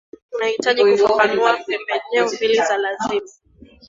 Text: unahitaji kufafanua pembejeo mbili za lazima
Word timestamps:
unahitaji 0.31 0.81
kufafanua 0.81 1.53
pembejeo 1.57 2.35
mbili 2.37 2.55
za 2.57 2.77
lazima 2.77 3.21